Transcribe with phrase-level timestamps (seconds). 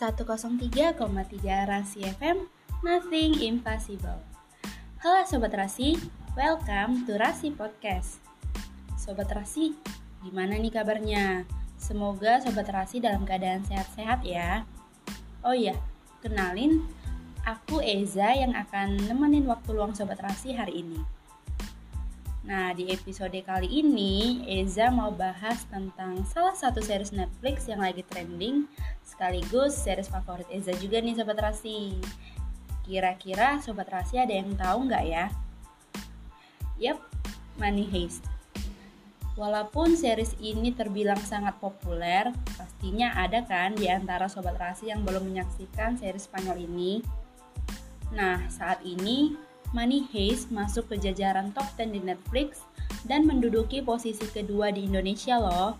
[0.00, 0.96] 103,3
[1.68, 2.48] Rasi FM
[2.80, 4.16] Nothing Impossible.
[5.04, 5.92] Halo Sobat Rasi,
[6.32, 8.16] welcome to Rasi Podcast.
[8.96, 9.76] Sobat Rasi,
[10.24, 11.44] gimana nih kabarnya?
[11.76, 14.64] Semoga Sobat Rasi dalam keadaan sehat-sehat ya.
[15.44, 15.76] Oh iya,
[16.24, 16.80] kenalin
[17.44, 21.19] Aku Eza yang akan nemenin waktu luang Sobat Rasi hari ini
[22.40, 28.00] Nah, di episode kali ini Eza mau bahas tentang salah satu series Netflix yang lagi
[28.08, 28.64] trending
[29.04, 32.00] sekaligus series favorit Eza juga nih Sobat Rasi.
[32.80, 35.28] Kira-kira Sobat Rasi ada yang tahu nggak ya?
[36.80, 36.96] Yap,
[37.60, 38.24] Money Heist.
[39.36, 45.28] Walaupun series ini terbilang sangat populer, pastinya ada kan di antara Sobat Rasi yang belum
[45.28, 47.04] menyaksikan series Spanyol ini.
[48.16, 49.36] Nah, saat ini
[49.70, 52.66] Money Heist masuk ke jajaran top 10 di Netflix
[53.06, 55.78] dan menduduki posisi kedua di Indonesia loh.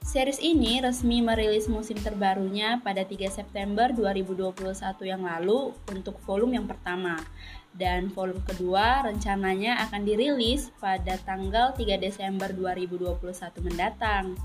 [0.00, 4.62] Series ini resmi merilis musim terbarunya pada 3 September 2021
[5.04, 7.18] yang lalu untuk volume yang pertama.
[7.74, 14.38] Dan volume kedua rencananya akan dirilis pada tanggal 3 Desember 2021 mendatang.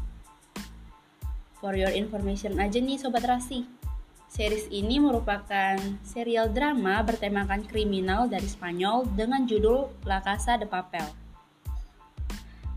[1.61, 3.78] For your information aja nih Sobat Rasi.
[4.29, 5.73] Series ini merupakan
[6.05, 11.09] serial drama bertemakan kriminal dari Spanyol dengan judul La Casa de Papel.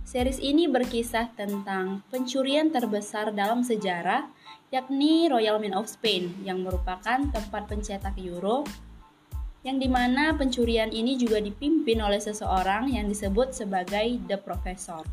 [0.00, 4.32] Series ini berkisah tentang pencurian terbesar dalam sejarah,
[4.72, 8.64] yakni Royal Mint of Spain, yang merupakan tempat pencetak euro,
[9.60, 15.04] yang di mana pencurian ini juga dipimpin oleh seseorang yang disebut sebagai The Professor.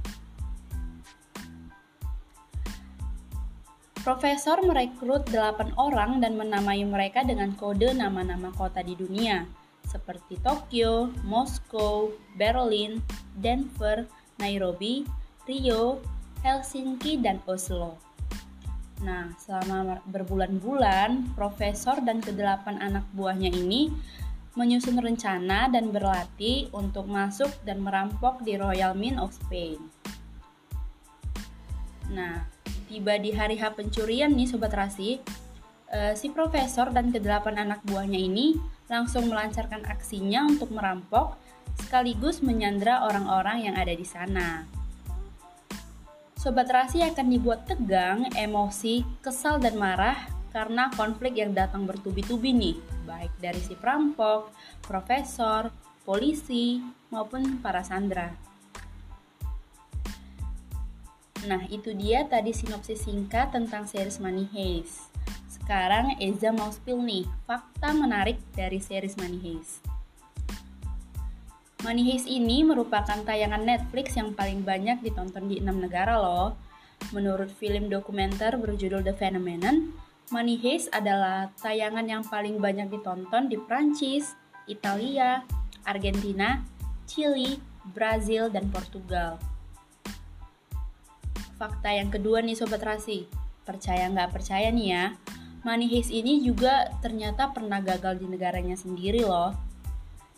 [4.09, 9.45] Profesor merekrut 8 orang dan menamai mereka dengan kode nama-nama kota di dunia,
[9.85, 13.05] seperti Tokyo, Moskow, Berlin,
[13.37, 14.09] Denver,
[14.41, 15.05] Nairobi,
[15.45, 16.01] Rio,
[16.41, 18.01] Helsinki, dan Oslo.
[19.05, 23.93] Nah, selama berbulan-bulan, profesor dan kedelapan anak buahnya ini
[24.57, 29.77] menyusun rencana dan berlatih untuk masuk dan merampok di Royal Mint of Spain.
[32.09, 32.57] Nah,
[32.89, 35.21] tiba di hari H pencurian nih Sobat Rasi,
[35.93, 38.57] uh, si profesor dan kedelapan anak buahnya ini
[38.89, 41.37] langsung melancarkan aksinya untuk merampok
[41.77, 44.65] sekaligus menyandra orang-orang yang ada di sana.
[46.33, 50.17] Sobat Rasi akan dibuat tegang, emosi, kesal dan marah
[50.49, 52.75] karena konflik yang datang bertubi-tubi nih,
[53.05, 54.49] baik dari si perampok,
[54.81, 55.69] profesor,
[56.01, 56.81] polisi,
[57.13, 58.48] maupun para sandera.
[61.47, 65.07] Nah, itu dia tadi sinopsis singkat tentang series Money Heist.
[65.47, 69.85] Sekarang Eza mau spill nih fakta menarik dari series Money Heist.
[71.87, 76.59] Money Heist ini merupakan tayangan Netflix yang paling banyak ditonton di enam negara loh.
[77.15, 79.95] Menurut film dokumenter berjudul The Phenomenon,
[80.35, 84.35] Money Heist adalah tayangan yang paling banyak ditonton di Prancis,
[84.67, 85.47] Italia,
[85.87, 86.59] Argentina,
[87.07, 87.57] Chili,
[87.95, 89.39] Brazil, dan Portugal.
[91.59, 93.27] Fakta yang kedua nih Sobat Rasi,
[93.67, 95.05] percaya nggak percaya nih ya,
[95.67, 99.51] Money Heist ini juga ternyata pernah gagal di negaranya sendiri loh.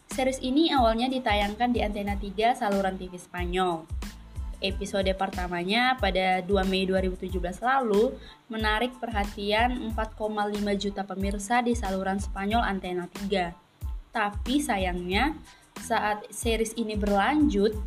[0.09, 3.85] Series ini awalnya ditayangkan di Antena 3 saluran TV Spanyol.
[4.65, 8.17] Episode pertamanya pada 2 Mei 2017 lalu
[8.49, 13.53] menarik perhatian 4,5 juta pemirsa di saluran Spanyol Antena 3.
[14.09, 15.37] Tapi sayangnya
[15.77, 17.77] saat series ini berlanjut,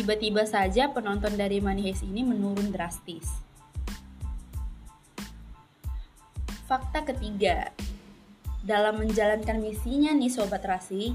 [0.00, 3.28] Tiba-tiba saja penonton dari Money Heist ini menurun drastis.
[6.64, 7.68] Fakta ketiga,
[8.64, 11.12] dalam menjalankan misinya nih Sobat Rasi,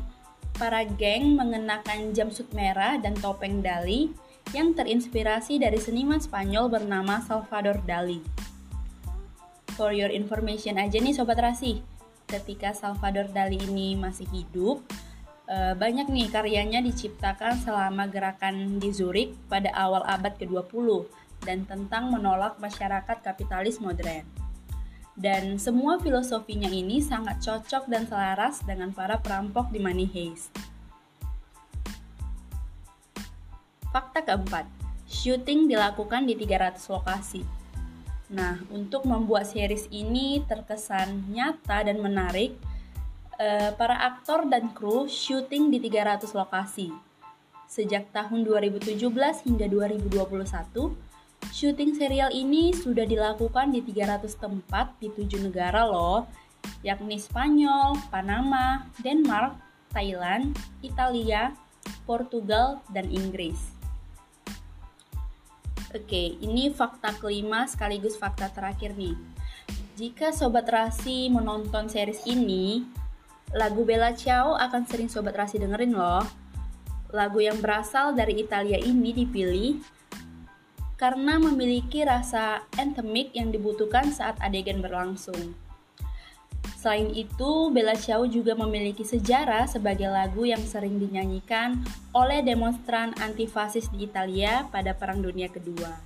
[0.61, 4.13] para geng mengenakan jumpsuit merah dan topeng Dali
[4.53, 8.21] yang terinspirasi dari seniman Spanyol bernama Salvador Dali.
[9.73, 11.81] For your information aja nih Sobat Rasi,
[12.29, 14.85] ketika Salvador Dali ini masih hidup,
[15.45, 21.05] Eh, banyak nih karyanya diciptakan selama gerakan di Zurich pada awal abad ke-20
[21.45, 24.25] dan tentang menolak masyarakat kapitalis modern.
[25.13, 30.49] Dan semua filosofinya ini sangat cocok dan selaras dengan para perampok di Money Heist.
[33.93, 34.65] Fakta keempat,
[35.05, 37.45] syuting dilakukan di 300 lokasi.
[38.33, 42.57] Nah, untuk membuat series ini terkesan nyata dan menarik,
[43.39, 46.91] uh, para aktor dan kru syuting di 300 lokasi.
[47.65, 49.01] Sejak tahun 2017
[49.45, 50.95] hingga 2021,
[51.51, 56.29] syuting serial ini sudah dilakukan di 300 tempat di tujuh negara loh,
[56.85, 59.57] yakni Spanyol, Panama, Denmark,
[59.91, 60.55] Thailand,
[60.85, 61.51] Italia,
[62.05, 63.75] Portugal, dan Inggris.
[65.95, 69.15] Oke, ini fakta kelima sekaligus fakta terakhir nih.
[69.95, 72.83] Jika Sobat Rasi menonton series ini,
[73.53, 76.25] lagu Bella Ciao akan sering Sobat Rasi dengerin loh.
[77.13, 79.77] Lagu yang berasal dari Italia ini dipilih
[80.95, 85.53] karena memiliki rasa anthemic yang dibutuhkan saat adegan berlangsung.
[86.79, 91.81] Selain itu, Bella Ciao juga memiliki sejarah sebagai lagu yang sering dinyanyikan
[92.13, 95.97] oleh demonstran antifasis di Italia pada Perang Dunia Kedua.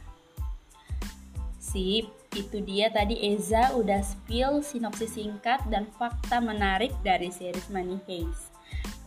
[1.60, 2.08] Sip,
[2.40, 8.56] itu dia tadi Eza udah spill sinopsis singkat dan fakta menarik dari series Money Heist.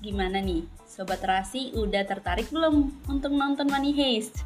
[0.05, 4.45] Gimana nih, Sobat Rasi udah tertarik belum untuk nonton Money Heist?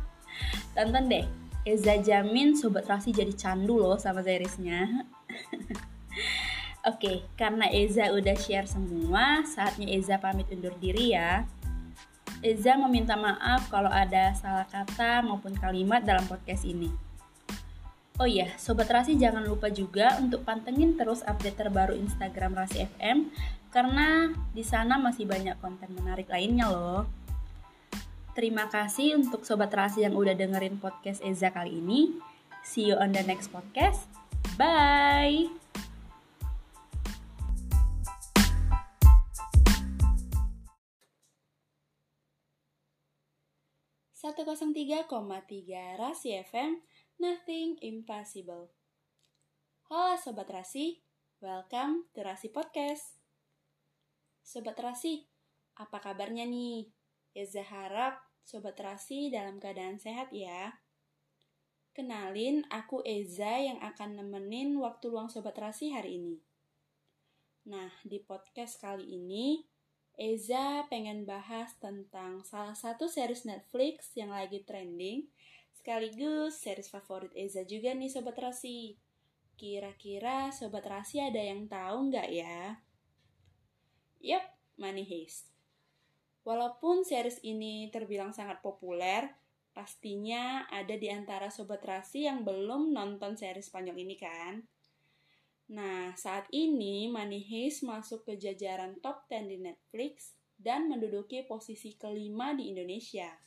[0.78, 1.26] Tonton deh,
[1.66, 4.86] Eza jamin Sobat Rasi jadi candu loh sama seriesnya.
[6.90, 11.42] Oke, karena Eza udah share semua, saatnya Eza pamit undur diri ya.
[12.44, 17.05] Eza meminta maaf kalau ada salah kata maupun kalimat dalam podcast ini.
[18.16, 23.28] Oh iya, Sobat Rasi jangan lupa juga untuk pantengin terus update terbaru Instagram Rasi FM
[23.68, 27.04] karena di sana masih banyak konten menarik lainnya loh.
[28.32, 32.16] Terima kasih untuk Sobat Rasi yang udah dengerin podcast Eza kali ini.
[32.64, 34.08] See you on the next podcast.
[34.56, 35.52] Bye!
[44.34, 46.82] 103,3 Rasi FM,
[47.16, 48.68] Nothing Impossible.
[49.88, 51.00] Halo Sobat Rasi,
[51.40, 53.16] welcome to Rasi Podcast.
[54.44, 55.24] Sobat Rasi,
[55.80, 56.92] apa kabarnya nih?
[57.32, 60.76] Eza harap Sobat Rasi dalam keadaan sehat ya.
[61.96, 66.36] Kenalin, aku Eza yang akan nemenin waktu luang Sobat Rasi hari ini.
[67.72, 69.64] Nah, di podcast kali ini,
[70.20, 75.32] Eza pengen bahas tentang salah satu series Netflix yang lagi trending,
[75.86, 78.98] sekaligus series favorit Eza juga nih Sobat Rasi.
[79.54, 82.82] Kira-kira Sobat Rasi ada yang tahu nggak ya?
[84.18, 84.42] Yup,
[84.82, 85.46] Money Heist.
[86.42, 89.30] Walaupun series ini terbilang sangat populer,
[89.70, 94.66] pastinya ada di antara Sobat Rasi yang belum nonton series Spanyol ini kan?
[95.70, 101.94] Nah, saat ini Money Heist masuk ke jajaran top 10 di Netflix dan menduduki posisi
[101.94, 103.46] kelima di Indonesia.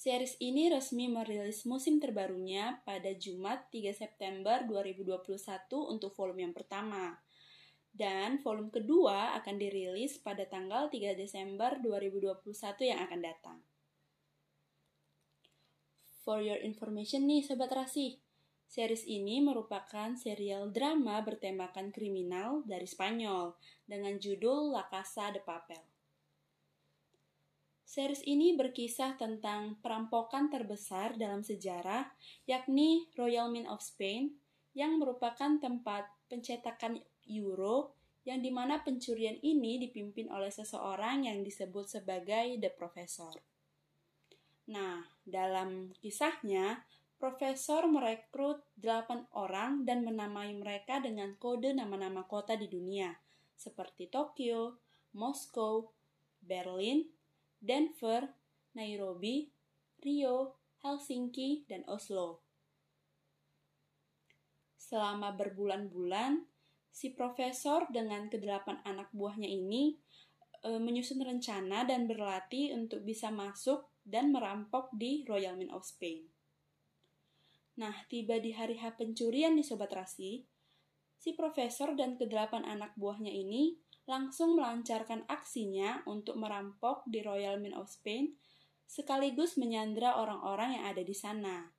[0.00, 5.28] Series ini resmi merilis musim terbarunya pada Jumat 3 September 2021
[5.76, 7.20] untuk volume yang pertama.
[7.92, 12.48] Dan volume kedua akan dirilis pada tanggal 3 Desember 2021
[12.88, 13.58] yang akan datang.
[16.24, 18.24] For your information nih Sobat Rasi,
[18.64, 23.52] Series ini merupakan serial drama bertemakan kriminal dari Spanyol
[23.84, 25.99] dengan judul La Casa de Papel.
[27.90, 32.06] Series ini berkisah tentang perampokan terbesar dalam sejarah,
[32.46, 34.38] yakni Royal Mint of Spain,
[34.78, 41.98] yang merupakan tempat pencetakan euro yang di mana pencurian ini dipimpin oleh seseorang yang disebut
[41.98, 43.34] sebagai The Professor.
[44.70, 46.86] Nah, dalam kisahnya,
[47.18, 53.18] Profesor merekrut 8 orang dan menamai mereka dengan kode nama-nama kota di dunia,
[53.58, 54.78] seperti Tokyo,
[55.10, 55.90] Moskow,
[56.38, 57.18] Berlin,
[57.60, 58.32] Denver,
[58.72, 59.52] Nairobi,
[60.00, 62.40] Rio, Helsinki, dan Oslo.
[64.80, 66.48] Selama berbulan-bulan,
[66.90, 69.94] si profesor dengan kedelapan anak buahnya ini
[70.64, 76.26] e, menyusun rencana dan berlatih untuk bisa masuk dan merampok di Royal Mint of Spain.
[77.78, 80.42] Nah, tiba di hari H pencurian di Sobat Rasi,
[81.20, 83.76] si profesor dan kedelapan anak buahnya ini
[84.10, 88.34] langsung melancarkan aksinya untuk merampok di Royal Mint of Spain
[88.82, 91.70] sekaligus menyandra orang-orang yang ada di sana.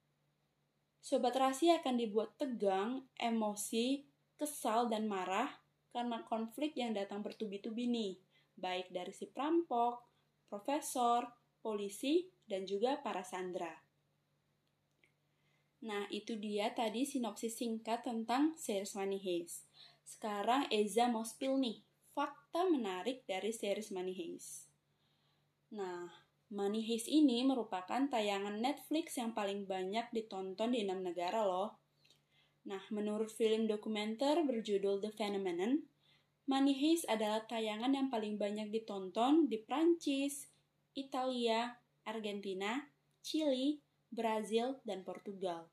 [1.03, 4.07] Sobat Rasi akan dibuat tegang, emosi,
[4.39, 5.51] kesal, dan marah
[5.91, 8.15] karena konflik yang datang bertubi-tubi nih,
[8.55, 10.07] baik dari si perampok,
[10.47, 11.27] profesor,
[11.59, 13.75] polisi, dan juga para sandra.
[15.83, 19.67] Nah, itu dia tadi sinopsis singkat tentang series Money Heist.
[20.05, 21.81] Sekarang Eza mau spill nih,
[22.12, 24.68] fakta menarik dari series Money Heist.
[25.72, 26.12] Nah,
[26.51, 31.80] Money Heist ini merupakan tayangan Netflix yang paling banyak ditonton di enam negara loh.
[32.68, 35.88] Nah, menurut film dokumenter berjudul The Phenomenon,
[36.51, 40.51] Money Heist adalah tayangan yang paling banyak ditonton di Prancis,
[40.91, 42.84] Italia, Argentina,
[43.24, 43.80] Chili,
[44.12, 45.72] Brazil, dan Portugal.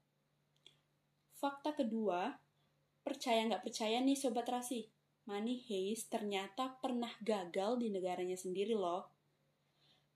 [1.35, 2.39] Fakta kedua,
[3.03, 4.87] percaya nggak percaya nih Sobat Rasi,
[5.29, 9.13] Money Heist ternyata pernah gagal di negaranya sendiri loh.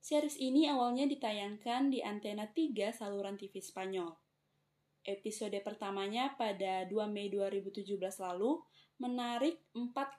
[0.00, 4.08] Series ini awalnya ditayangkan di antena 3 saluran TV Spanyol.
[5.04, 7.84] Episode pertamanya pada 2 Mei 2017
[8.24, 8.56] lalu
[8.96, 10.16] menarik 4,5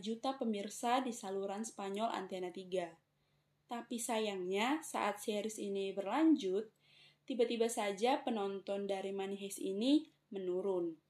[0.00, 3.68] juta pemirsa di saluran Spanyol Antena 3.
[3.68, 6.72] Tapi sayangnya saat series ini berlanjut,
[7.28, 11.03] tiba-tiba saja penonton dari Money Heist ini menurun.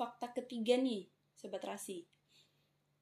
[0.00, 2.08] Fakta ketiga nih, Sobat Rasi.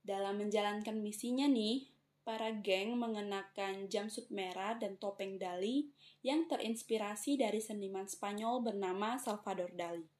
[0.03, 1.87] Dalam menjalankan misinya nih,
[2.27, 5.95] para geng mengenakan jumpsuit merah dan topeng Dali
[6.27, 10.11] yang terinspirasi dari seniman Spanyol bernama Salvador Dali.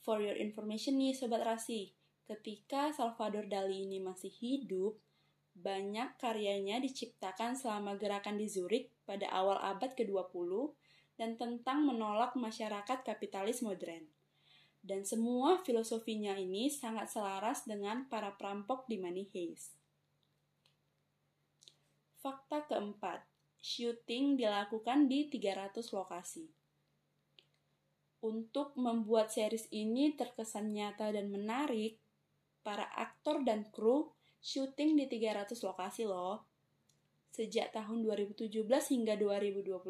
[0.00, 1.92] For your information nih Sobat Rasi,
[2.24, 4.96] ketika Salvador Dali ini masih hidup,
[5.52, 10.72] banyak karyanya diciptakan selama gerakan di Zurich pada awal abad ke-20
[11.20, 14.21] dan tentang menolak masyarakat kapitalis modern.
[14.82, 19.30] Dan semua filosofinya ini sangat selaras dengan para perampok di Money.
[22.18, 23.22] Fakta keempat,
[23.62, 26.50] syuting dilakukan di 300 lokasi.
[28.22, 32.02] Untuk membuat series ini terkesan nyata dan menarik,
[32.62, 34.10] para aktor dan kru
[34.42, 36.46] syuting di 300 lokasi loh.
[37.30, 39.82] Sejak tahun 2017 hingga 2021,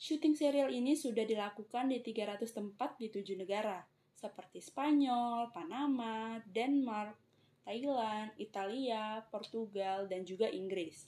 [0.00, 3.84] syuting serial ini sudah dilakukan di 300 tempat di tujuh negara,
[4.16, 7.20] seperti Spanyol, Panama, Denmark,
[7.68, 11.04] Thailand, Italia, Portugal, dan juga Inggris.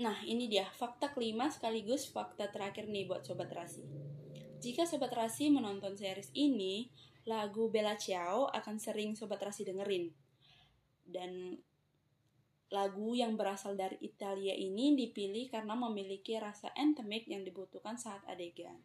[0.00, 3.84] Nah, ini dia fakta kelima sekaligus fakta terakhir nih buat Sobat Rasi.
[4.58, 6.88] Jika Sobat Rasi menonton series ini,
[7.28, 10.08] lagu Bella Ciao akan sering Sobat Rasi dengerin.
[11.04, 11.60] Dan
[12.68, 18.76] lagu yang berasal dari Italia ini dipilih karena memiliki rasa endemik yang dibutuhkan saat adegan.